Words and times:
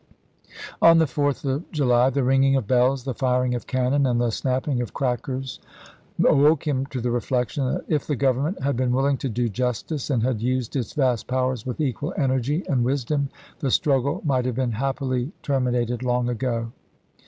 On 0.81 0.97
the 0.97 1.05
Fourth 1.05 1.45
of 1.45 1.71
July 1.71 2.09
the 2.09 2.23
ringing 2.23 2.55
of 2.55 2.65
bells, 2.65 3.03
the 3.03 3.13
firing 3.13 3.53
of 3.53 3.67
cannon, 3.67 4.07
and 4.07 4.19
the 4.19 4.31
snapping 4.31 4.81
of 4.81 4.95
crackers 4.95 5.59
awoke 6.27 6.65
him 6.65 6.87
to 6.87 6.99
the 6.99 7.11
reflection 7.11 7.71
that 7.71 7.83
"if 7.87 8.07
the 8.07 8.15
Government 8.15 8.63
had 8.63 8.75
been 8.75 8.93
willing 8.93 9.17
to 9.17 9.29
do 9.29 9.47
justice, 9.47 10.09
and 10.09 10.23
had 10.23 10.41
used 10.41 10.75
its 10.75 10.93
vast 10.93 11.27
powers 11.27 11.67
with 11.67 11.79
equal 11.79 12.15
energy 12.17 12.63
and 12.67 12.83
wisdom, 12.83 13.29
the 13.59 13.69
struggle 13.69 14.23
might 14.25 14.45
have 14.45 14.55
been 14.55 14.71
happily 14.71 15.33
ter 15.43 15.53
iwd.,p.623. 15.53 15.85
minated 15.87 16.01
long 16.03 16.29
ago." 16.29 16.71